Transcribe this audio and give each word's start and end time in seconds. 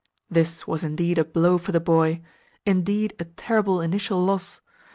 This 0.31 0.65
was 0.65 0.83
indeed 0.83 1.19
a 1.19 1.23
blow 1.23 1.59
for 1.59 1.71
the 1.71 1.79
boy 1.79 2.23
indeed 2.65 3.13
a 3.19 3.25
terrible 3.25 3.81
initial 3.81 4.19
loss! 4.19 4.59